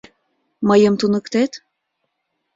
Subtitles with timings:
[0.67, 1.51] —Мыйым туныктет?